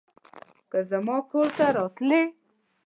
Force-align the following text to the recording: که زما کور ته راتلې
که 0.71 0.79
زما 0.91 1.17
کور 1.29 1.47
ته 1.57 1.65
راتلې 1.77 2.21